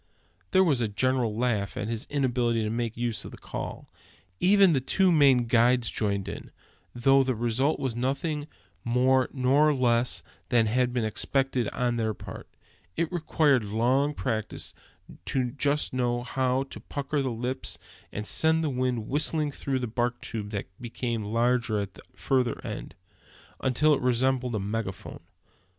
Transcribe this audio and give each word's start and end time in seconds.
There 0.49 0.63
was 0.63 0.81
a 0.81 0.87
general 0.87 1.37
laugh 1.37 1.77
at 1.77 1.87
his 1.87 2.07
inability 2.09 2.63
to 2.63 2.71
make 2.71 2.97
use 2.97 3.23
of 3.23 3.29
the 3.29 3.37
call; 3.37 3.87
even 4.39 4.73
the 4.73 4.81
two 4.81 5.11
Maine 5.11 5.45
guides 5.45 5.91
joining 5.91 6.25
in, 6.25 6.51
though 6.95 7.21
the 7.21 7.35
result 7.35 7.79
was 7.79 7.95
nothing 7.95 8.47
more 8.83 9.29
nor 9.31 9.71
less 9.75 10.23
than 10.49 10.65
had 10.65 10.91
been 10.91 11.05
expected 11.05 11.69
on 11.69 11.97
their 11.97 12.15
part. 12.15 12.47
It 12.97 13.11
requires 13.11 13.65
long 13.71 14.15
practice 14.15 14.73
to 15.25 15.43
know 15.43 15.53
just 15.55 15.93
how 15.93 16.63
to 16.71 16.79
pucker 16.79 17.17
up 17.17 17.23
the 17.23 17.29
lips, 17.29 17.77
and 18.11 18.25
send 18.25 18.63
the 18.63 18.71
wind 18.71 19.07
whistling 19.07 19.51
through 19.51 19.77
the 19.77 19.85
bark 19.85 20.19
tube 20.19 20.49
that 20.49 20.65
becomes 20.81 21.27
larger 21.27 21.79
at 21.79 21.93
the 21.93 22.01
further 22.15 22.59
end, 22.65 22.95
until 23.59 23.93
it 23.93 24.01
resembles 24.01 24.55
a 24.55 24.59
megaphone. 24.59 25.19